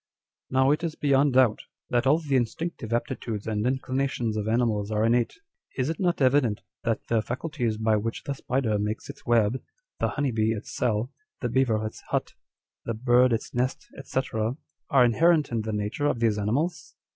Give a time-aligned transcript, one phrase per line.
[0.49, 5.05] "Now it is beyond doubt, that all the instinctive aptitudes and inclinations of animals are
[5.05, 5.35] innate.
[5.77, 9.61] Is it not evident that the faculties by which the spider makes its web,
[9.99, 11.11] the honey bee its cell,
[11.41, 12.33] the beaver its hut,
[12.83, 14.19] the bird its nest, &c.
[14.89, 16.95] are inherent in the nature of these animals